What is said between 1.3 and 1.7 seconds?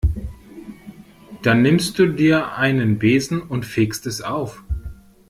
Dann